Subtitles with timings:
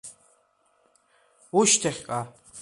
[1.59, 2.19] Ушьҭахьҟа!